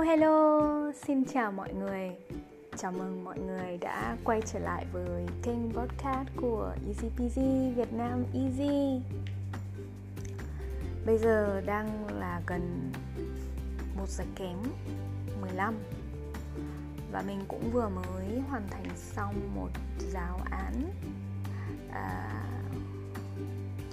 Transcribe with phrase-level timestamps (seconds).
[0.00, 2.10] Hello hello, xin chào mọi người.
[2.76, 7.92] Chào mừng mọi người đã quay trở lại với kênh podcast của Easy Peasy Việt
[7.92, 9.00] Nam Easy.
[11.06, 12.92] Bây giờ đang là gần
[13.96, 14.56] 1 giờ kém
[15.40, 15.74] 15
[17.12, 20.74] Và mình cũng vừa mới hoàn thành xong một giáo án
[21.92, 22.30] à,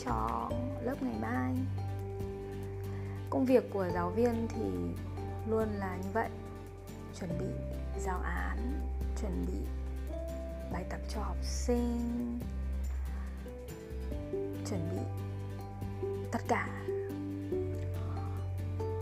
[0.06, 0.50] cho
[0.84, 1.56] lớp ngày mai.
[3.30, 4.62] Công việc của giáo viên thì
[5.50, 6.30] luôn là như vậy.
[7.20, 7.46] Chuẩn bị
[8.00, 8.58] giáo án
[9.22, 9.60] chuẩn bị
[10.72, 12.40] bài tập cho học sinh
[14.70, 15.02] chuẩn bị
[16.32, 16.70] tất cả.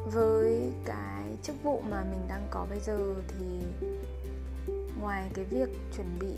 [0.05, 3.61] Với cái chức vụ mà mình đang có bây giờ thì
[4.99, 6.33] ngoài cái việc chuẩn bị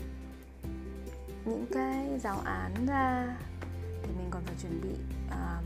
[1.44, 3.36] những cái giáo án ra
[4.02, 4.94] thì mình còn phải chuẩn bị
[5.30, 5.64] um,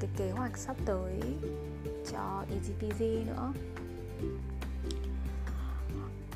[0.00, 1.20] cái kế hoạch sắp tới
[2.12, 3.52] cho EasyPG nữa.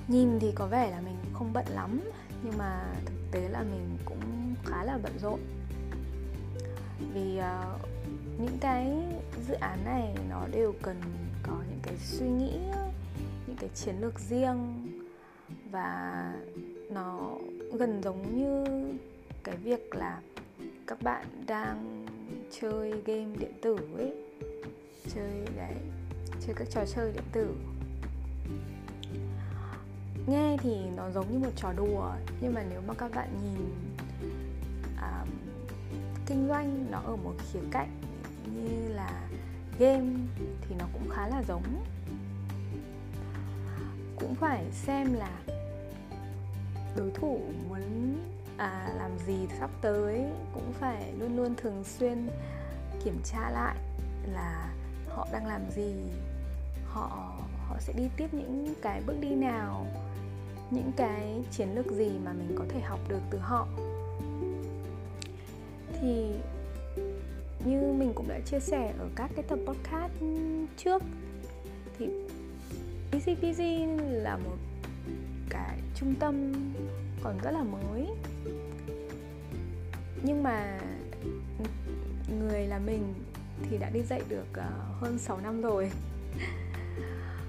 [0.08, 2.00] Nhìn thì có vẻ là mình không bận lắm
[2.42, 5.40] nhưng mà thực tế là mình cũng khá là bận rộn.
[7.14, 7.80] Vì uh,
[8.38, 8.86] những cái
[9.48, 11.00] dự án này nó đều cần
[11.42, 12.58] có những cái suy nghĩ
[13.46, 14.86] những cái chiến lược riêng
[15.70, 16.32] và
[16.90, 17.34] nó
[17.72, 18.64] gần giống như
[19.44, 20.20] cái việc là
[20.86, 22.06] các bạn đang
[22.60, 24.12] chơi game điện tử ấy
[25.14, 25.74] chơi đấy
[26.46, 27.56] chơi các trò chơi điện tử.
[30.26, 33.74] Nghe thì nó giống như một trò đùa nhưng mà nếu mà các bạn nhìn
[34.96, 35.24] à,
[36.26, 38.00] kinh doanh nó ở một khía cạnh
[38.54, 39.28] như là
[39.78, 40.12] game
[40.60, 41.84] thì nó cũng khá là giống.
[44.20, 45.40] Cũng phải xem là
[46.96, 48.16] đối thủ muốn
[48.56, 52.28] à, làm gì sắp tới cũng phải luôn luôn thường xuyên
[53.04, 53.76] kiểm tra lại
[54.32, 54.74] là
[55.16, 55.94] họ đang làm gì,
[56.86, 57.36] họ
[57.66, 59.86] họ sẽ đi tiếp những cái bước đi nào,
[60.70, 63.68] những cái chiến lược gì mà mình có thể học được từ họ.
[66.00, 66.30] Thì
[67.64, 70.12] như mình cũng đã chia sẻ ở các cái tập podcast
[70.76, 71.02] trước,
[71.98, 72.06] thì
[73.10, 73.62] PCPG
[74.00, 74.56] là một
[75.50, 76.52] cái trung tâm
[77.22, 78.06] còn rất là mới.
[80.22, 80.80] Nhưng mà
[82.38, 83.14] người là mình
[83.62, 85.90] thì đã đi dạy được uh, hơn 6 năm rồi.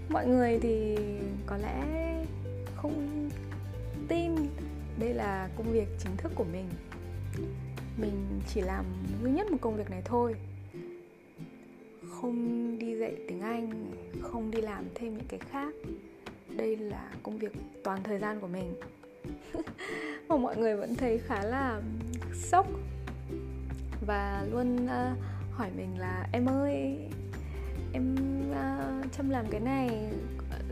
[0.10, 0.98] Mọi người thì
[1.46, 1.84] có lẽ
[2.76, 3.30] không
[4.08, 4.36] tin
[5.00, 6.70] đây là công việc chính thức của mình.
[7.98, 8.86] Mình chỉ làm
[9.24, 10.36] duy nhất một công việc này thôi.
[12.10, 13.92] Không đi dạy tiếng anh
[14.22, 15.74] không đi làm thêm những cái khác.
[16.50, 17.52] Đây là công việc
[17.84, 18.74] toàn thời gian của mình.
[20.28, 21.82] Mà mọi người vẫn thấy khá là
[22.34, 22.68] sốc
[24.06, 25.18] và luôn uh,
[25.58, 26.98] hỏi mình là em ơi
[27.94, 28.16] em
[28.52, 29.90] uh, chăm làm cái này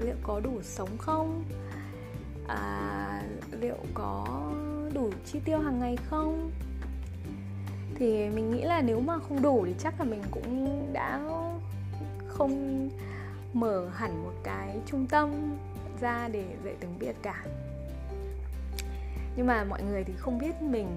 [0.01, 1.43] liệu có đủ sống không?
[2.47, 3.23] À,
[3.59, 4.25] liệu có
[4.93, 6.51] đủ chi tiêu hàng ngày không?
[7.95, 11.19] Thì mình nghĩ là nếu mà không đủ thì chắc là mình cũng đã
[12.27, 12.89] không
[13.53, 15.55] mở hẳn một cái trung tâm
[16.01, 17.45] ra để dạy tiếng việt cả.
[19.35, 20.87] Nhưng mà mọi người thì không biết mình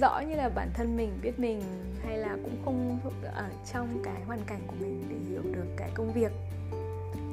[0.00, 1.62] rõ như là bản thân mình biết mình
[2.04, 3.00] hay là cũng không
[3.34, 6.32] ở trong cái hoàn cảnh của mình để hiểu được cái công việc.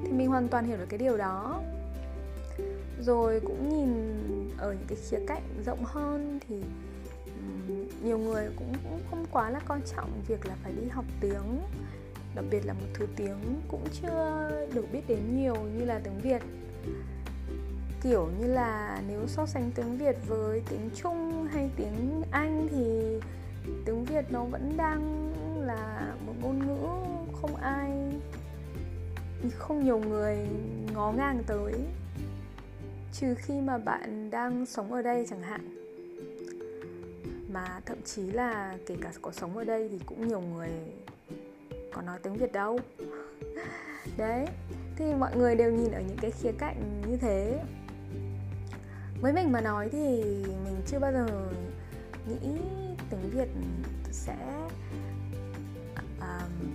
[0.03, 1.61] Thì mình hoàn toàn hiểu được cái điều đó.
[3.01, 3.89] Rồi cũng nhìn
[4.57, 6.63] ở những cái khía cạnh rộng hơn thì
[8.03, 11.61] nhiều người cũng, cũng không quá là quan trọng việc là phải đi học tiếng
[12.35, 16.19] đặc biệt là một thứ tiếng cũng chưa được biết đến nhiều như là tiếng
[16.19, 16.41] việt.
[18.01, 23.19] Kiểu như là nếu so sánh tiếng việt với tiếng trung hay tiếng anh thì
[23.85, 25.31] tiếng việt nó vẫn đang
[25.65, 26.87] là một ngôn ngữ
[27.41, 27.91] không ai,
[29.57, 30.37] không nhiều người
[30.93, 31.73] ngó ngang tới,
[33.13, 35.61] trừ khi mà bạn đang sống ở đây chẳng hạn.
[37.53, 40.69] Mà thậm chí là kể cả có sống ở đây thì cũng nhiều người
[41.93, 42.79] có nói tiếng việt đâu.
[44.17, 44.45] Đấy,
[44.95, 47.59] thì mọi người đều nhìn ở những cái khía cạnh như thế
[49.21, 50.23] với mình mà nói thì
[50.63, 51.27] mình chưa bao giờ
[52.27, 52.59] nghĩ
[53.09, 53.49] tiếng việt
[54.11, 54.37] sẽ
[56.19, 56.69] um,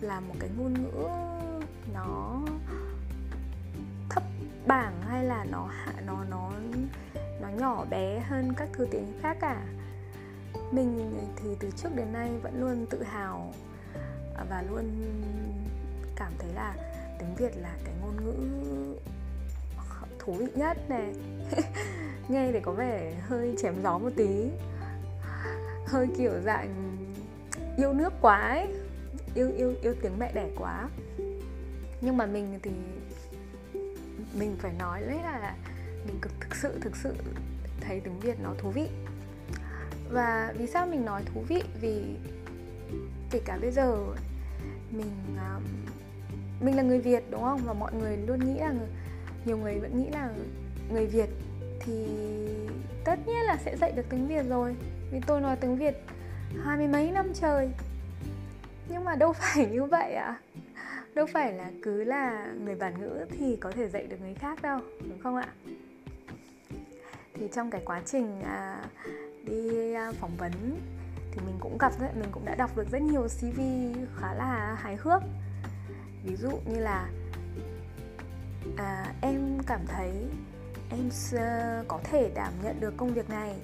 [0.00, 1.06] là một cái ngôn ngữ
[1.94, 2.40] nó
[4.10, 4.22] thấp
[4.66, 6.52] bảng hay là nó hạ nó nó
[7.40, 9.66] nó nhỏ bé hơn các thứ tiếng khác cả.
[10.72, 13.52] Mình thì từ trước đến nay vẫn luôn tự hào
[14.50, 14.84] và luôn
[16.16, 16.74] cảm thấy là
[17.18, 18.34] tiếng việt là cái ngôn ngữ
[20.18, 21.14] thú vị nhất này.
[22.28, 24.50] nghe thì có vẻ hơi chém gió một tí.
[25.86, 26.96] Hơi kiểu dạng
[27.76, 28.66] yêu nước quá ấy.
[29.34, 30.88] Yêu yêu yêu tiếng mẹ đẻ quá.
[32.00, 32.70] Nhưng mà mình thì
[34.38, 35.54] mình phải nói đấy là
[36.06, 37.14] mình cực thực sự thực sự
[37.80, 38.88] thấy tiếng việt nó thú vị.
[40.10, 41.62] Và vì sao mình nói thú vị?
[41.80, 42.02] Vì
[43.30, 43.96] kể cả bây giờ
[44.90, 45.62] mình um,
[46.60, 47.60] mình là người việt, đúng không?
[47.64, 48.74] Và mọi người luôn nghĩ là
[49.44, 50.30] nhiều người vẫn nghĩ là
[50.90, 51.28] người việt
[51.80, 52.06] thì
[53.04, 54.76] tất nhiên là sẽ dạy được tiếng việt rồi.
[55.10, 55.94] Vì tôi nói tiếng việt
[56.64, 57.70] hai mươi mấy năm trời.
[58.88, 60.24] Nhưng mà đâu phải như vậy ạ.
[60.24, 60.40] À?
[61.16, 64.62] đâu phải là cứ là người bản ngữ thì có thể dạy được người khác
[64.62, 65.48] đâu đúng không ạ?
[67.34, 68.84] Thì trong cái quá trình à,
[69.44, 70.52] đi à, phỏng vấn
[71.32, 73.60] thì mình cũng gặp mình cũng đã đọc được rất nhiều cv
[74.16, 75.22] khá là hài hước.
[76.24, 77.08] Ví dụ như là
[78.76, 80.10] à, em cảm thấy
[80.90, 81.10] em
[81.88, 83.54] có thể đảm nhận được công việc này.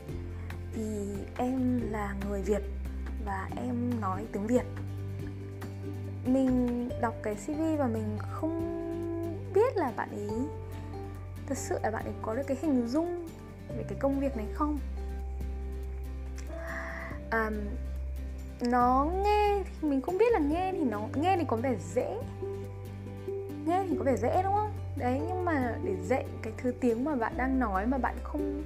[0.75, 2.63] Vì em là người việt
[3.25, 4.65] và em nói tiếng việt.
[6.27, 8.79] Mình đọc cái cv và mình không
[9.55, 10.29] biết là bạn ý
[11.47, 13.29] thật sự là bạn ấy có được cái hình dung
[13.69, 14.79] về cái công việc này không?
[17.31, 17.51] À,
[18.61, 22.19] nó nghe thì mình không biết là nghe thì nó nghe thì có vẻ dễ.
[23.67, 24.62] Nghe thì có vẻ dễ đúng không?
[24.97, 28.65] Đấy nhưng mà để dạy cái thứ tiếng mà bạn đang nói mà bạn không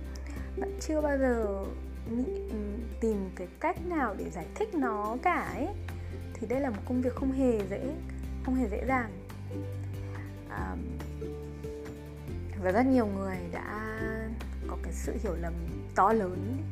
[0.57, 1.65] bạn chưa bao giờ
[2.11, 2.57] nghĩ, ừ,
[3.01, 5.69] tìm cái cách nào để giải thích nó cả ấy
[6.35, 7.81] thì đây là một công việc không hề dễ
[8.45, 9.11] không hề dễ dàng.
[10.51, 10.77] À,
[12.63, 13.99] và rất nhiều người đã
[14.69, 15.53] có cái sự hiểu lầm
[15.95, 16.63] to lớn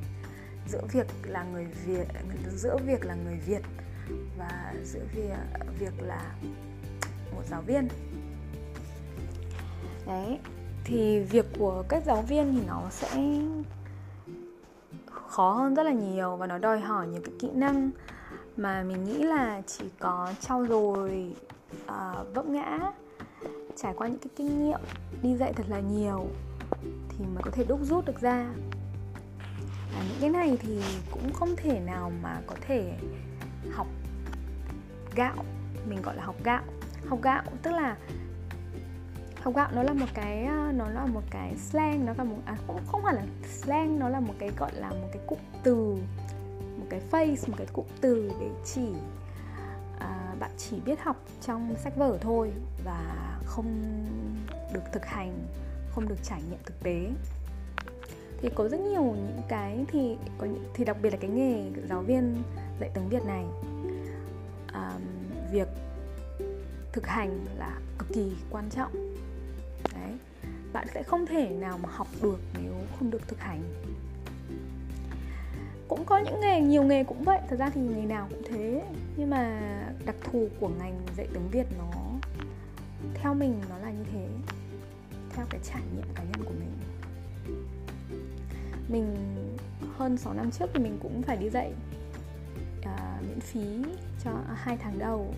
[0.69, 2.07] giữa việc là người Việt
[2.57, 3.63] giữa việc là người Việt
[4.39, 5.37] và giữa việc
[5.79, 6.35] việc là
[7.35, 7.89] một giáo viên
[10.07, 10.39] đấy.
[10.85, 13.41] Thì việc của các giáo viên thì nó sẽ
[15.07, 17.91] khó hơn rất là nhiều và nó đòi hỏi những cái kỹ năng
[18.57, 21.35] mà mình nghĩ là chỉ có trau dồi
[21.85, 22.93] uh, vấp ngã
[23.77, 24.81] trải qua những cái kinh nghiệm
[25.23, 26.27] đi dạy thật là nhiều
[26.83, 28.47] thì mới có thể đúc rút được ra.
[29.95, 30.81] À, những cái này thì
[31.11, 32.99] cũng không thể nào mà có thể
[33.73, 33.87] học
[35.15, 35.45] gạo
[35.89, 36.63] mình gọi là học gạo.
[37.09, 37.97] Học gạo tức là
[39.45, 42.37] học gạo nó là một cái ờ, nó là một cái slang nó là một
[42.45, 45.39] à, không không phải là slang nó là một cái gọi là một cái cụm
[45.63, 45.97] từ
[46.79, 48.89] một cái phrase một cái cụm từ để chỉ
[49.99, 52.53] à, bạn chỉ biết học trong sách vở thôi
[52.85, 53.67] và không
[54.73, 55.47] được thực hành
[55.91, 57.07] không được trải nghiệm thực tế.
[58.41, 61.71] Thì có rất nhiều những cái thì có những, thì đặc biệt là cái nghề
[61.89, 62.43] giáo viên
[62.81, 63.45] dạy tiếng Việt này
[64.73, 64.93] à,
[65.53, 65.69] việc
[66.93, 69.04] thực hành là cực kỳ quan trọng
[70.75, 73.63] bạn sẽ không thể nào mà học được nếu không được thực hành.
[75.89, 78.83] Cũng có những nghề nhiều nghề cũng vậy thật ra thì nghề nào cũng thế.
[79.17, 79.61] Nhưng mà
[80.07, 81.93] đặc thù của ngành dạy tiếng việt nó
[83.15, 84.29] theo mình nó là như thế
[85.31, 86.71] theo cái trải nghiệm cá nhân của mình.
[88.89, 89.17] Mình
[89.97, 91.73] hơn 6 năm trước thì mình cũng phải đi dạy
[92.83, 93.85] à, miễn phí
[94.25, 95.35] cho hai tháng đầu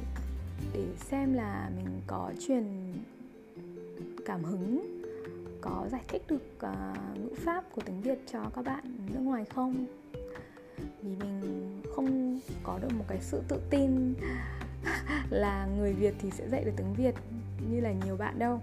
[0.73, 2.93] để xem là mình có truyền
[4.27, 4.96] cảm hứng
[5.61, 9.45] có giải thích được uh, ngữ pháp của tiếng Việt cho các bạn nước ngoài
[9.45, 9.87] không?
[11.03, 11.43] Vì mình
[11.97, 14.15] không có được một cái sự tự tin
[15.31, 17.15] là người Việt thì sẽ dạy được tiếng Việt
[17.71, 18.61] như là nhiều bạn đâu.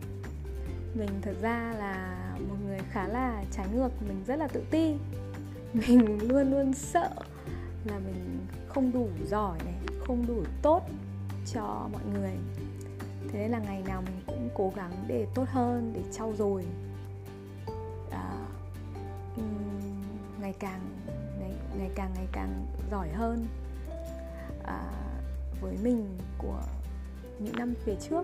[0.96, 2.18] Mình thật ra là
[2.50, 4.94] một người khá là trái ngược mình rất là tự ti.
[5.74, 7.10] Mình luôn luôn sợ
[7.86, 10.82] là mình không đủ giỏi này không đủ tốt
[11.54, 12.32] cho mọi người.
[13.32, 14.23] Thế nên là ngày nào mình
[14.56, 16.66] cố gắng để tốt hơn để trau dồi.
[18.12, 18.48] À,
[20.42, 20.82] ngày càng
[21.40, 23.48] ngày, ngày càng ngày càng giỏi hơn.
[24.64, 24.84] À,
[25.62, 26.62] với mình của
[27.40, 28.24] những năm về trước.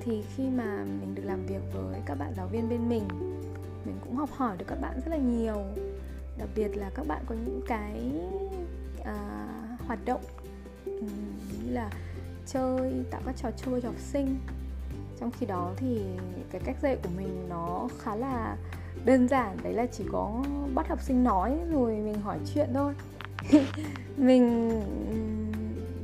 [0.00, 3.08] Thì khi mà mình được làm việc với các bạn giáo viên bên mình
[3.84, 5.64] mình cũng học hỏi được các bạn rất là nhiều.
[6.38, 8.12] Đặc biệt là các bạn có những cái
[9.04, 9.46] à,
[9.86, 10.22] hoạt động
[11.64, 11.90] như là
[12.46, 14.38] chơi tạo các trò chơi cho học sinh.
[15.20, 16.00] Trong khi đó thì
[16.50, 18.56] cái cách dạy của mình nó khá là
[19.04, 20.44] đơn giản đấy là chỉ có
[20.74, 22.94] bắt học sinh nói rồi mình hỏi chuyện thôi.
[24.16, 24.68] Mình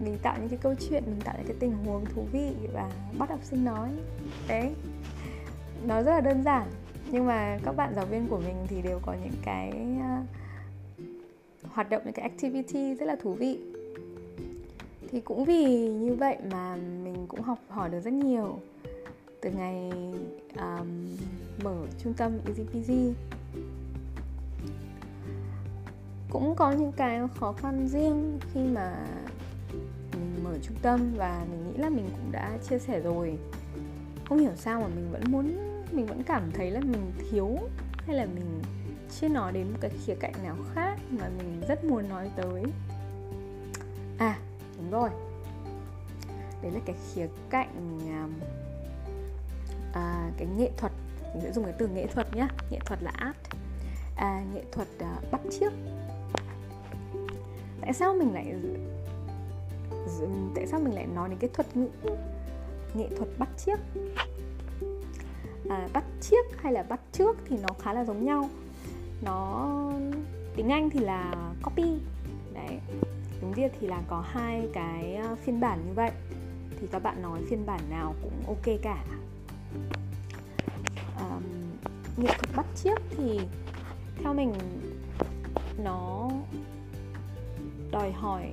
[0.04, 2.90] mình tạo những cái câu chuyện mình tạo những cái tình huống thú vị và
[3.18, 3.88] bắt học sinh nói.
[4.48, 4.74] Đấy
[5.86, 6.68] nó rất là đơn giản.
[7.10, 10.26] Nhưng mà các bạn giáo viên của mình thì đều có những cái uh,
[11.72, 13.58] hoạt động những cái activity rất là thú vị
[15.10, 18.60] thì cũng vì như vậy mà mình cũng học hỏi được rất nhiều.
[19.40, 19.90] Từ ngày
[20.56, 21.16] um,
[21.64, 22.32] mở trung tâm
[22.74, 23.12] Easy
[26.30, 29.06] cũng có những cái khó khăn riêng khi mà
[30.12, 33.38] mình mở trung tâm và mình nghĩ là mình cũng đã chia sẻ rồi.
[34.24, 35.56] Không hiểu sao mà mình vẫn muốn
[35.92, 37.58] mình vẫn cảm thấy là mình thiếu
[38.06, 38.62] hay là mình
[39.20, 42.62] chưa nói đến một cái khía cạnh nào khác mà mình rất muốn nói tới
[44.90, 45.10] đúng rồi.
[46.62, 48.32] Đấy là cái khía cạnh um,
[49.92, 50.92] à, cái nghệ thuật.
[51.34, 53.36] Mình sẽ dùng cái từ nghệ thuật nhé nghệ thuật là art.
[54.16, 55.72] À, nghệ thuật à, bắt chước.
[57.80, 58.54] Tại sao mình lại
[60.54, 61.88] tại sao mình lại nói đến cái thuật ngữ
[62.94, 63.78] nghệ thuật bắt chiếc
[65.68, 68.48] à, bắt chiếc hay là bắt trước thì nó khá là giống nhau.
[69.22, 69.72] Nó
[70.56, 71.98] tiếng anh thì là copy.
[72.54, 72.80] Đấy
[73.40, 76.10] tiếng việt thì là có hai cái ờ, phiên bản như vậy.
[76.80, 79.04] Thì các bạn nói phiên bản nào cũng ok cả.
[81.20, 81.42] Um,
[82.16, 83.40] nghệ thuật bắt chiếc thì
[84.22, 84.52] theo mình
[85.84, 86.30] nó
[87.90, 88.52] đòi hỏi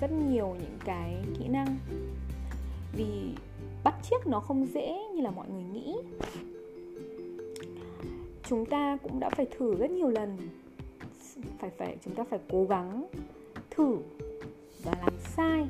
[0.00, 1.76] rất nhiều những cái kỹ năng.
[2.92, 3.34] Vì
[3.84, 5.96] bắt chiếc nó không dễ như là mọi người nghĩ.
[8.48, 10.36] Chúng ta cũng đã phải thử rất nhiều lần.
[11.58, 13.06] Phải phải chúng ta phải cố gắng
[13.76, 13.96] thử
[14.84, 15.66] và làm sai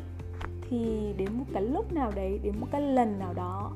[0.70, 3.72] thì đến một cái lúc nào đấy đến một cái lần nào đó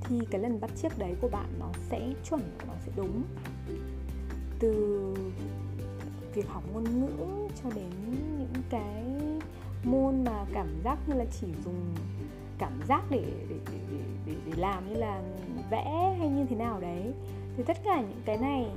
[0.00, 3.22] thì cái lần bắt chiếc đấy của bạn nó sẽ chuẩn nó sẽ đúng.
[4.58, 5.14] Từ
[6.34, 7.90] việc học ngôn ngữ cho đến
[8.38, 9.04] những cái
[9.84, 11.94] môn mà cảm giác như là chỉ dùng
[12.58, 15.22] cảm giác để để, để, để, để, để làm như là
[15.70, 17.12] vẽ hay như thế nào đấy
[17.56, 18.70] thì tất cả những cái này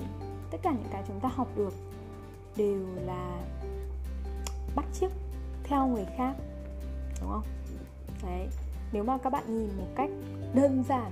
[0.52, 1.74] tất cả những cái chúng ta học được
[2.58, 3.42] đều là
[4.76, 5.12] bắt chước
[5.64, 6.34] theo người khác,
[7.22, 7.44] đúng không?
[8.24, 8.48] Đấy.
[8.92, 10.10] Nếu mà các bạn nhìn một cách
[10.54, 11.12] đơn giản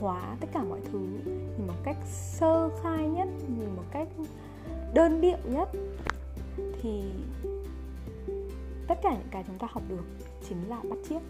[0.00, 4.08] hóa tất cả mọi thứ, nhìn một cách sơ khai nhất, nhìn một cách
[4.94, 5.68] đơn điệu nhất,
[6.82, 7.02] thì
[8.88, 10.04] tất cả những cái chúng ta học được
[10.48, 11.22] chính là bắt chước.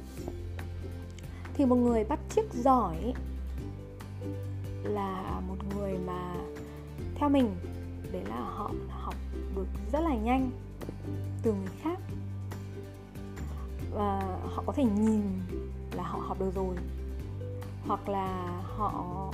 [1.54, 3.14] Thì một người bắt chước giỏi
[4.82, 6.34] là một người mà,
[7.14, 7.50] theo mình,
[8.12, 9.14] đấy là họ học
[9.56, 10.50] được rất là nhanh
[11.42, 11.98] từ người khác.
[13.92, 15.22] Và họ có thể nhìn
[15.96, 16.76] là họ học được rồi.
[17.86, 19.32] Hoặc là họ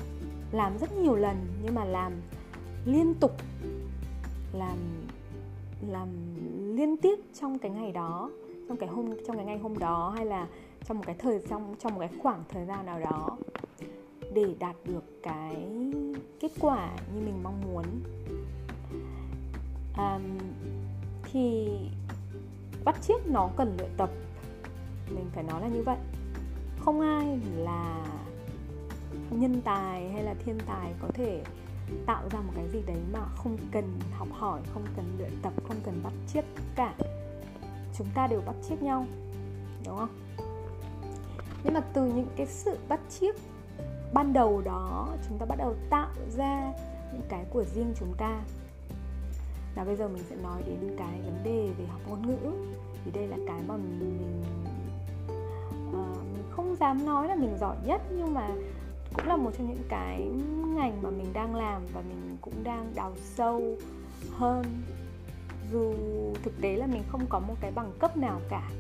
[0.53, 2.13] làm rất nhiều lần nhưng mà làm
[2.85, 3.33] liên tục
[4.53, 4.77] làm
[5.89, 6.09] làm
[6.77, 8.31] liên tiếp trong cái ngày đó
[8.69, 10.47] trong cái hôm trong cái ngày hôm đó hay là
[10.85, 13.39] trong một cái thời trong trong một cái khoảng thời gian nào đó
[14.35, 15.69] để đạt được cái
[16.41, 17.85] kết quả như mình mong muốn.
[19.99, 20.39] Um,
[21.23, 21.69] thì
[22.85, 24.11] bắt chiếc nó cần luyện tập.
[25.11, 25.97] Mình phải nói là như vậy.
[26.81, 28.07] Không ai là
[29.31, 31.43] nhân tài hay là thiên tài có thể
[32.07, 35.53] tạo ra một cái gì đấy mà không cần học hỏi, không cần luyện tập,
[35.69, 36.45] không cần bắt chiếc
[36.75, 36.95] cả.
[37.99, 39.07] Chúng ta đều bắt chiếc nhau,
[39.87, 40.09] đúng không?
[41.65, 43.37] Nhưng mà từ những cái sự bắt chiếc
[44.13, 46.73] ban đầu đó, chúng ta bắt đầu tạo ra
[47.13, 48.41] những cái của riêng chúng ta
[49.79, 52.53] và bây giờ mình sẽ nói đến cái vấn đề về học ngôn ngữ.
[53.05, 54.45] Thì đây là cái mà mình mình,
[55.89, 58.49] uh, mình không dám nói là mình giỏi nhất nhưng mà
[59.15, 60.23] cũng là một trong những cái
[60.77, 63.77] ngành mà mình đang làm và mình cũng đang đào sâu
[64.31, 64.65] hơn.
[65.73, 65.95] Dù
[66.43, 68.71] thực tế là mình không có một cái bằng cấp nào cả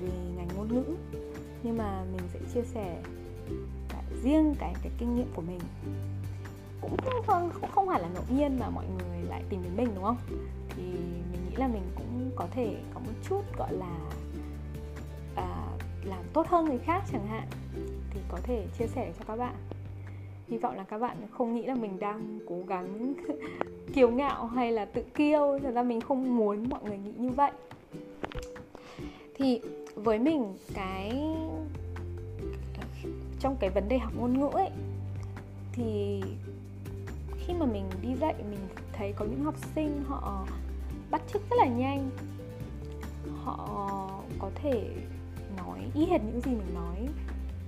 [0.00, 0.84] về ngành ngôn ngữ
[1.62, 3.02] nhưng mà mình sẽ chia sẻ
[3.88, 5.60] cả riêng cái cái kinh nghiệm của mình
[6.82, 6.96] cũng
[7.26, 10.04] không, không không hẳn là ngẫu nhiên mà mọi người lại tìm đến mình đúng
[10.04, 10.16] không?
[10.68, 10.82] Thì
[11.32, 13.98] mình nghĩ là mình cũng có thể có một chút gọi là
[15.36, 15.66] à,
[16.04, 17.46] làm tốt hơn người khác chẳng hạn
[18.10, 19.54] thì có thể chia sẻ cho các bạn.
[20.48, 23.14] Hy vọng là các bạn không nghĩ là mình đang cố gắng
[23.94, 27.30] kiêu ngạo hay là tự kiêu thật ra mình không muốn mọi người nghĩ như
[27.30, 27.50] vậy.
[29.34, 29.60] Thì
[29.94, 31.12] với mình cái
[33.40, 34.70] trong cái vấn đề học ngôn ngữ ấy
[35.72, 36.22] thì
[37.52, 40.46] khi mà mình đi dạy mình thấy có những học sinh họ
[41.10, 42.10] bắt chước rất là nhanh.
[43.44, 44.90] Họ có thể
[45.56, 47.08] nói y hệt những gì mình nói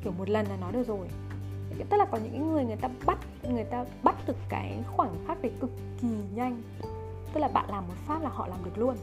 [0.04, 1.08] kiểu một lần là nói được rồi.
[1.90, 5.42] Tức là có những người người ta bắt người ta bắt được cái khoảnh khắc
[5.42, 6.62] đấy cực kỳ nhanh.
[7.32, 8.96] Tức là bạn làm một phát là họ làm được luôn.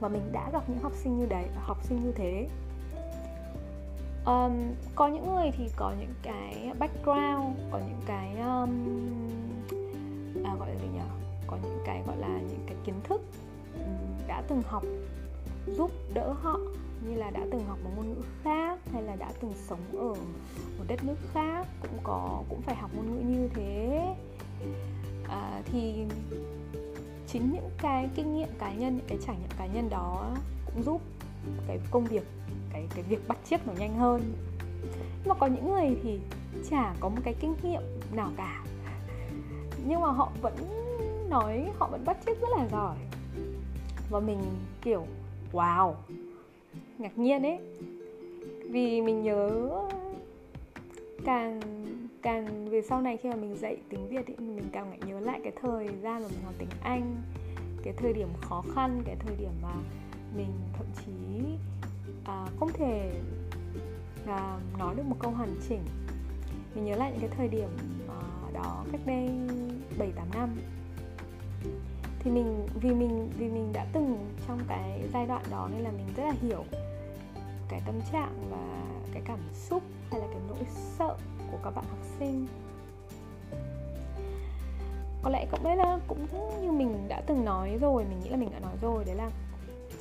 [0.00, 2.48] Và mình đã gặp những học sinh như đấy học sinh như thế.
[4.26, 4.52] Um,
[4.94, 8.70] có những người thì có những cái background có những cái um,
[10.44, 11.00] à, gọi là gì nhỉ
[11.46, 13.20] có những cái gọi là những cái kiến thức
[13.74, 13.84] ừ,
[14.28, 14.84] đã từng học
[15.66, 16.58] giúp đỡ họ
[17.08, 20.14] như là đã từng học một ngôn ngữ khác hay là đã từng sống ở
[20.78, 24.14] một đất nước khác cũng có cũng phải học ngôn ngữ như thế.
[25.28, 26.06] À, thì
[27.26, 30.34] chính những cái kinh nghiệm cá nhân những cái trải nghiệm cá nhân đó
[30.66, 31.00] cũng giúp
[31.66, 32.24] cái công việc
[32.72, 34.32] cái cái việc bắt chiếc nó nhanh hơn.
[34.92, 36.20] Nhưng mà có những người thì
[36.70, 37.82] chả có một cái kinh nghiệm
[38.12, 38.64] nào cả
[39.88, 40.54] nhưng mà họ vẫn
[41.30, 42.96] nói họ vẫn bắt chước rất là giỏi.
[44.10, 44.40] Và mình
[44.82, 45.06] kiểu
[45.52, 45.94] wow.
[46.98, 47.58] Ngạc nhiên ấy.
[48.70, 49.70] Vì mình nhớ
[51.24, 51.60] càng
[52.22, 55.20] càng về sau này khi mà mình dạy tiếng việt thì mình càng lại nhớ
[55.20, 57.16] lại cái thời gian mà mình học tiếng anh
[57.84, 59.74] cái thời điểm khó khăn cái thời điểm mà
[60.36, 61.12] mình thậm chí
[62.24, 63.20] à, không thể
[64.26, 65.82] à, nói được một câu hoàn chỉnh.
[66.74, 67.68] Mình nhớ lại những cái thời điểm
[68.08, 68.22] à,
[68.54, 69.28] đó cách đây
[69.98, 70.56] 7 8 năm.
[72.18, 75.90] Thì mình vì mình vì mình đã từng trong cái giai đoạn đó nên là
[75.90, 76.64] mình rất là hiểu
[77.68, 80.64] cái tâm trạng và cái cảm xúc hay là cái nỗi
[80.98, 81.16] sợ
[81.50, 82.46] của các bạn học sinh.
[85.22, 86.26] Có lẽ cũng đấy là cũng
[86.62, 89.30] như mình đã từng nói rồi mình nghĩ là mình đã nói rồi đấy là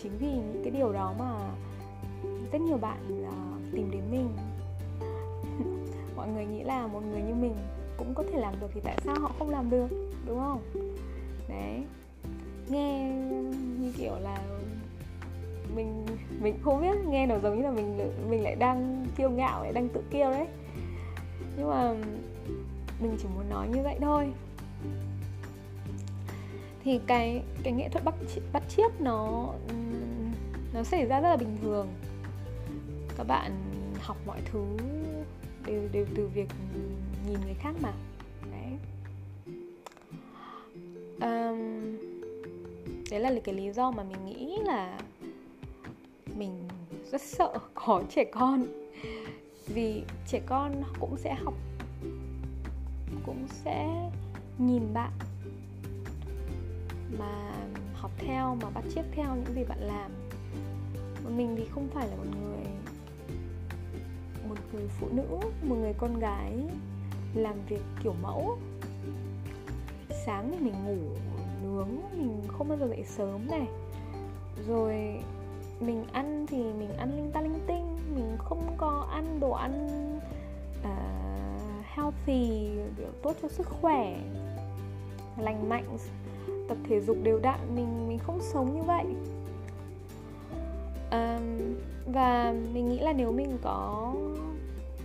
[0.02, 1.52] chính vì những cái điều đó mà
[2.52, 4.30] rất nhiều bạn uh, tìm đến mình.
[6.16, 7.56] Mọi người nghĩ là một người như mình
[8.04, 9.88] cũng có thể làm được thì tại sao họ không làm được,
[10.28, 10.62] đúng không?
[11.50, 11.84] Đấy.
[12.70, 13.10] Nghe
[13.80, 14.38] như kiểu là
[15.76, 16.06] mình
[16.42, 19.74] mình không biết, nghe nó giống như là mình mình lại đang kiêu ngạo, lại
[19.74, 20.48] đang tự kiêu đấy.
[21.58, 21.94] Nhưng mà
[23.00, 24.28] mình chỉ muốn nói như vậy thôi.
[26.84, 28.16] Thì cái cái nghệ thuật bắt
[28.54, 29.50] bắt chiếc nó
[30.74, 31.88] nó xảy ra rất là bình thường.
[33.18, 33.52] Các bạn
[34.00, 34.66] học mọi thứ
[35.66, 36.50] đều đều từ việc
[37.28, 37.94] nhìn người khác mà.
[38.52, 38.78] Đấy.
[41.22, 41.98] Um,
[43.12, 45.00] đấy là cái lý do mà mình nghĩ là
[46.36, 46.68] mình
[47.12, 48.66] rất sợ có trẻ con.
[49.68, 51.54] Vì trẻ con cũng sẽ học
[53.26, 54.10] cũng sẽ
[54.58, 55.12] nhìn bạn
[57.20, 57.54] mà
[57.94, 60.12] học theo mà bắt chước theo những gì bạn làm.
[61.38, 62.66] Mình thì không phải là một người
[64.50, 66.52] một người phụ nữ một người con gái
[67.36, 68.58] làm việc kiểu mẫu.
[70.26, 71.16] Sáng thì mình ngủ
[71.64, 73.68] nướng mình không bao giờ dậy sớm này.
[74.68, 75.20] Rồi
[75.80, 79.88] mình ăn thì mình ăn linh ta linh tinh mình không có ăn đồ ăn
[80.80, 84.20] uh, healthy kiểu tốt cho sức khỏe
[85.38, 85.98] lành mạnh.
[86.70, 89.06] Tập thể dục đều đặn mình mình không sống như vậy.
[91.12, 91.76] Um,
[92.14, 94.14] và mình nghĩ là nếu mình có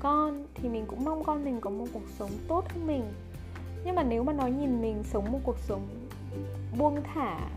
[0.00, 3.04] con thì mình cũng mong con mình có một cuộc sống tốt hơn mình.
[3.84, 5.88] Nhưng mà nếu mà nói nhìn mình sống một cuộc sống
[6.78, 7.48] buông thả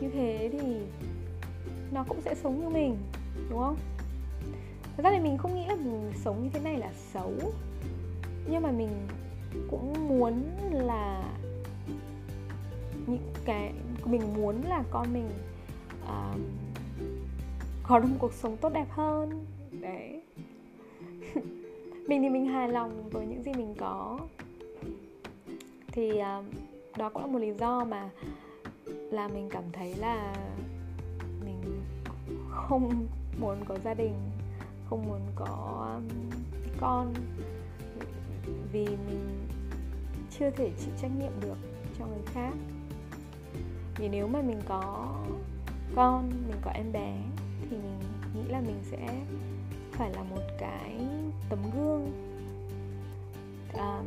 [0.00, 0.76] như thế thì
[1.92, 2.96] nó cũng sẽ sống như mình
[3.50, 3.76] đúng không?
[4.96, 7.32] Thật ra thì mình không nghĩ là mình sống như thế này là xấu.
[8.50, 8.90] Nhưng mà mình
[9.70, 11.22] cũng muốn là
[13.06, 13.72] những cái
[14.04, 15.30] mình muốn là con mình
[16.02, 16.40] uh,
[17.82, 19.44] có được một cuộc sống tốt đẹp hơn.
[19.80, 20.22] Đấy.
[22.10, 24.18] mình thì mình hài lòng với những gì mình có.
[25.92, 26.44] Thì uh,
[26.98, 28.10] đó cũng là một lý do mà
[28.88, 30.34] là mình cảm thấy là
[31.44, 31.82] mình
[32.50, 33.06] không
[33.40, 34.14] muốn có gia đình
[34.88, 36.30] không muốn có um,
[36.80, 37.14] con.
[38.72, 39.48] Vì mình
[40.30, 41.56] chưa thể chịu trách nhiệm được
[41.98, 42.52] cho người khác.
[43.96, 45.14] Vì nếu mà mình có
[45.94, 47.16] con mình có em bé
[47.70, 48.00] thì mình
[48.34, 49.24] nghĩ là mình sẽ
[50.00, 50.96] phải là một cái
[51.48, 52.12] tấm gương.
[53.74, 54.02] À,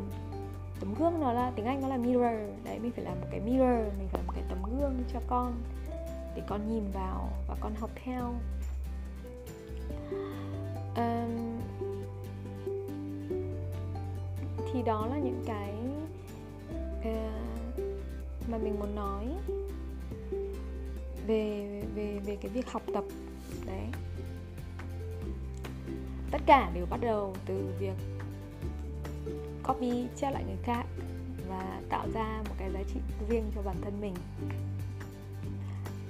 [0.79, 2.63] tấm gương nó là tiếng anh nó là mirror.
[2.63, 5.19] Đấy mình phải làm một cái mirror mình phải làm một cái tấm gương cho
[5.27, 5.53] con
[6.36, 8.34] để con nhìn vào và con học theo.
[10.95, 11.27] À,
[14.73, 15.73] thì đó là những cái
[16.99, 17.79] uh,
[18.49, 19.27] mà mình muốn nói
[21.27, 23.03] về về về cái việc học tập.
[23.65, 23.88] Đấy
[26.34, 27.93] tất cả đều bắt đầu từ việc
[29.63, 30.86] copy chép lại người khác
[31.50, 34.13] và tạo ra một cái giá trị riêng cho bản thân mình.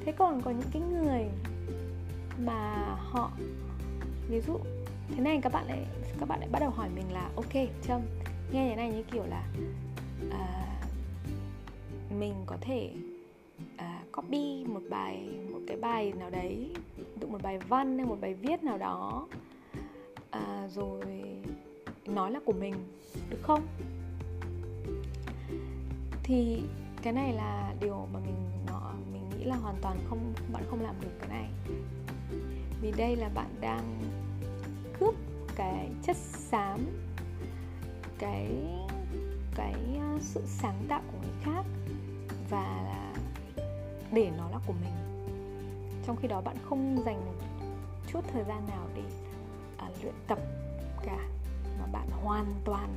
[0.05, 1.25] Thế còn có những cái người
[2.45, 3.31] mà họ
[4.29, 4.57] ví dụ
[5.09, 5.85] thế này các bạn lại
[6.19, 7.53] các bạn lại bắt đầu hỏi mình là ok
[7.87, 8.01] trâm
[8.51, 9.43] nghe thế này như kiểu là
[10.31, 10.65] à,
[12.19, 12.91] mình có thể
[13.77, 16.69] à, copy một bài một cái bài nào đấy
[17.19, 19.27] tụ một bài văn hay một bài viết nào đó
[20.33, 21.01] à, rồi.
[22.05, 22.73] Nói là của mình
[23.29, 23.67] được không?
[26.23, 26.61] Thì
[27.01, 28.35] cái này là điều mà mình
[28.67, 31.49] nó mình nghĩ là hoàn toàn không bạn không làm được cái này.
[32.81, 34.01] Vì đây là bạn đang
[34.99, 35.15] cướp
[35.55, 36.79] cái chất xám
[38.19, 38.51] cái
[39.55, 41.63] cái à, sự sáng tạo của người khác
[42.49, 42.95] và
[44.11, 44.93] để nó là của mình.
[46.05, 47.33] Trong khi đó bạn không dành một
[48.07, 49.01] chút thời gian nào để
[50.03, 50.39] luyện tập
[51.05, 51.17] cả
[51.79, 52.89] mà bạn hoàn toàn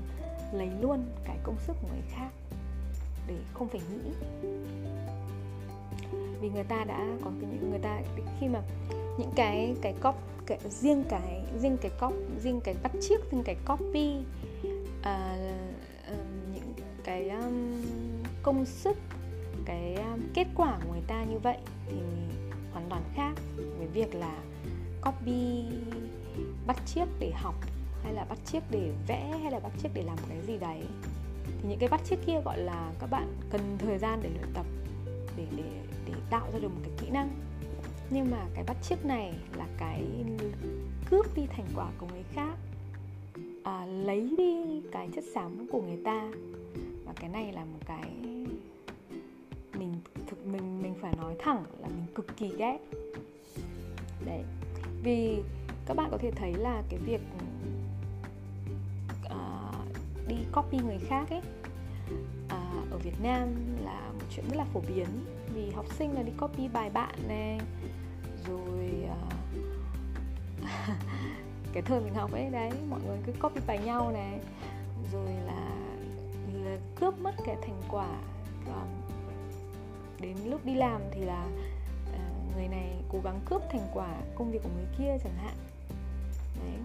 [0.52, 2.30] lấy luôn cái công sức của người khác
[3.26, 4.10] để không phải nghĩ.
[6.40, 8.00] Vì người ta đã có cái những người ta
[8.40, 8.62] khi mà
[9.18, 10.14] những cái cái cop
[10.46, 14.16] cái, riêng cái riêng cái cop riêng cái bắt chiếc riêng cái copy
[15.02, 15.36] à,
[16.12, 16.18] uh,
[16.54, 17.82] những cái um,
[18.42, 18.96] công sức
[19.64, 21.96] cái um, kết quả của người ta như vậy thì
[22.72, 23.32] hoàn toàn khác
[23.78, 24.38] với việc là
[25.04, 25.64] copy
[26.66, 27.54] bắt chiếc để học
[28.02, 30.82] hay là bắt chiếc để vẽ hay là bắt chiếc để làm cái gì đấy.
[31.46, 34.52] Thì những cái bắt chiếc kia gọi là các bạn cần thời gian để luyện
[34.54, 34.66] tập
[35.36, 35.64] để để
[36.06, 37.30] để tạo ra được một cái kỹ năng.
[38.10, 40.04] Nhưng mà cái bắt chiếc này là cái
[41.10, 42.54] cướp đi thành quả của người khác
[43.64, 46.30] à, lấy đi cái chất xám của người ta.
[47.04, 48.10] Và cái này là một cái
[49.78, 49.94] mình
[50.26, 52.78] thực mình mình phải nói thẳng là mình cực kỳ ghét.
[54.26, 54.42] Đấy
[55.02, 55.42] vì
[55.86, 57.20] các bạn có thể thấy là cái việc
[59.26, 61.40] uh, đi copy người khác ấy
[62.46, 63.48] uh, ở Việt Nam
[63.84, 65.06] là một chuyện rất là phổ biến.
[65.54, 67.60] Vì học sinh là đi copy bài bạn này
[68.46, 69.32] rồi uh,
[71.72, 74.38] cái thời mình học ấy đấy mọi người cứ copy bài nhau này.
[75.12, 75.70] Rồi là,
[76.52, 78.08] là cướp mất cái thành quả
[78.66, 78.88] um,
[80.20, 81.46] đến lúc đi làm thì là
[82.08, 85.54] uh, người này cố gắng cướp thành quả công việc của người kia chẳng hạn
[86.64, 86.80] đấy.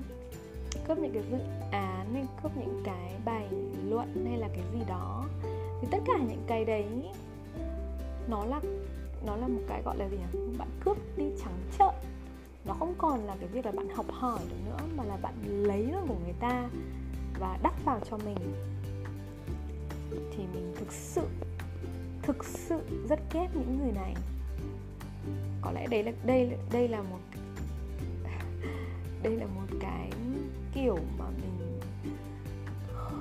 [0.87, 1.37] Cướp những cái dự
[1.71, 3.47] án hay cướp những cái bài
[3.89, 5.25] luận hay là cái gì đó.
[5.81, 6.85] Thì tất cả những cái đấy,
[8.27, 8.61] nó là
[9.25, 10.39] nó là một cái gọi là gì nhỉ?
[10.57, 12.11] Bạn cướp đi trắng trợn.
[12.65, 15.33] Nó không còn là cái việc là bạn học hỏi được nữa, mà là bạn
[15.43, 16.69] lấy được của người ta
[17.39, 18.37] và đắp vào cho mình.
[20.11, 21.27] Thì mình thực sự
[22.21, 24.15] thực sự rất ghét những người này.
[25.61, 27.19] Có lẽ đây là, đây đây là một,
[29.23, 29.60] đây là một
[30.81, 31.79] kiểu mà mình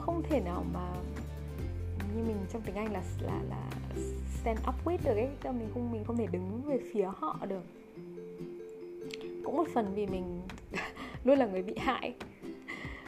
[0.01, 0.93] không thể nào mà
[2.17, 3.69] như mình trong tiếng Anh là là là
[4.41, 7.39] stand up with được ấy, cho mình không mình không thể đứng về phía họ
[7.49, 7.63] được.
[9.45, 10.41] Cũng một phần vì mình
[11.25, 12.15] luôn là người bị hại.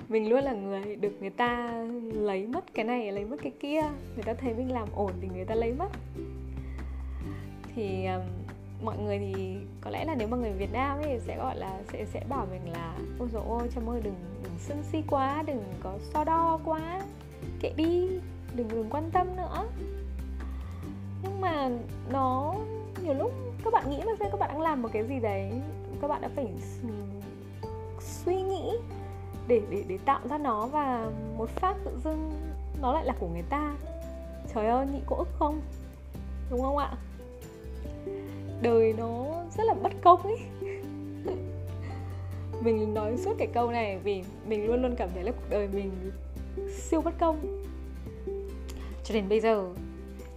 [0.09, 1.83] Mình luôn là người được người ta
[2.15, 3.83] lấy mất cái này lấy mất cái kia.
[4.15, 5.89] Người ta thấy mình làm ổn thì người ta lấy mất.
[7.75, 8.23] Thì um,
[8.83, 11.81] mọi người thì có lẽ là nếu mà người Việt Nam ấy sẽ gọi là,
[11.93, 15.43] sẽ sẽ bảo mình là, ôi dồi ôi chăm ơi, đừng đừng sân si quá,
[15.47, 17.03] đừng có so đo quá,
[17.61, 18.09] kệ đi,
[18.55, 19.69] đừng đừng quan tâm nữa.
[21.23, 21.71] Nhưng mà
[22.11, 22.55] nó
[23.03, 23.33] nhiều lúc
[23.65, 25.53] các bạn nghĩ là xem các bạn đang làm một cái gì đấy,
[26.01, 26.47] các bạn đã phải
[28.01, 28.73] suy nghĩ
[29.49, 32.33] để để để tạo ra nó và một phát tự dưng
[32.83, 33.75] nó lại là của người ta.
[34.55, 35.61] Trời ơi nhị có ức không?
[36.51, 36.93] Đúng không ạ?
[38.63, 40.39] Đời nó rất là bất công ấy.
[42.61, 45.69] Mình nói suốt cái câu này vì mình luôn luôn cảm thấy là cuộc đời
[45.69, 45.91] mình
[46.77, 47.65] siêu bất công.
[49.05, 49.69] Cho đến bây giờ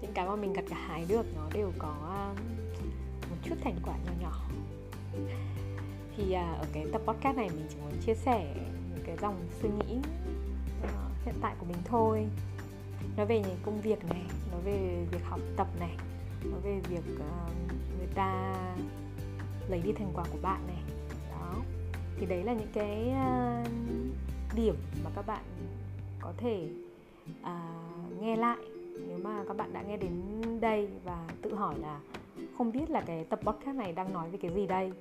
[0.02, 2.36] những cái mà mình gặt cả hái được nó đều có um,
[3.30, 4.50] một chút thành quả nhỏ nhỏ.
[6.18, 8.54] Thì à, ở cái tập podcast này mình chỉ muốn chia sẻ
[8.96, 9.98] những cái dòng suy nghĩ
[10.82, 10.90] ờ,
[11.26, 12.26] hiện tại của mình thôi.
[13.18, 15.96] Nói về những công việc này nói về việc học tập này
[16.44, 17.65] nói về việc uh,
[18.06, 18.56] người ta
[19.68, 20.84] lấy đi thành quả của bạn này.
[21.32, 21.56] Đó.
[22.18, 23.68] Thì đấy là những cái uh,
[24.56, 25.44] điểm mà các bạn
[26.20, 26.70] có thể
[27.42, 28.58] uh, nghe lại
[29.08, 30.22] nếu mà các bạn đã nghe đến
[30.62, 32.00] đây và tự hỏi là
[32.58, 34.92] không biết là cái tập podcast này đang nói về cái gì đây.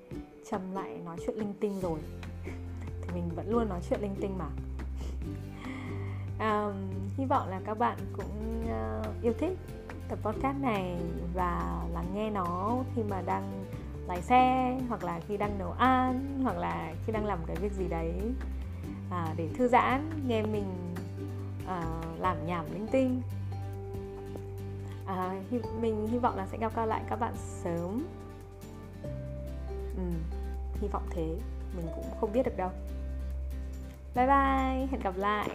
[0.50, 1.98] Trầm lại nói chuyện linh tinh rồi.
[3.02, 4.48] Thì mình vẫn luôn nói chuyện linh tinh mà.
[6.40, 6.74] Um,
[7.16, 9.58] hy vọng là các bạn cũng uh, yêu thích
[10.08, 10.96] tập podcast này
[11.34, 13.64] và lắng nghe nó khi mà đang
[14.06, 17.72] lái xe hoặc là khi đang nấu ăn hoặc là khi đang làm cái việc
[17.72, 18.14] gì đấy.
[19.10, 20.94] À, để thư giãn nghe mình
[21.66, 21.82] à,
[22.18, 23.22] làm nhảm linh tinh.
[25.06, 28.06] À, hi, mình hy vọng là sẽ gặp lại các bạn sớm.
[29.96, 30.02] Ừ,
[30.80, 31.36] hy vọng thế.
[31.76, 32.70] Mình cũng không biết được đâu.
[34.14, 35.48] Bye bye hẹn gặp lại.